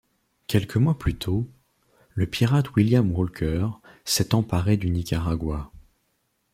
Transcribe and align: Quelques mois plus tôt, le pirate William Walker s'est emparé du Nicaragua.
Quelques 0.47 0.77
mois 0.77 0.97
plus 0.97 1.15
tôt, 1.15 1.47
le 2.15 2.25
pirate 2.25 2.75
William 2.75 3.11
Walker 3.11 3.67
s'est 4.03 4.33
emparé 4.33 4.75
du 4.75 4.89
Nicaragua. 4.89 5.71